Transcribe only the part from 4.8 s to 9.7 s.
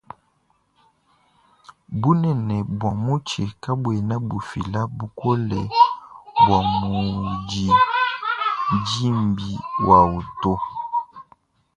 bukole bua mundi dimbi